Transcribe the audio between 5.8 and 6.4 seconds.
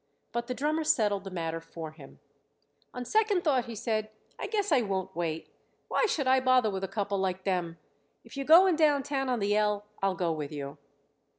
Why should I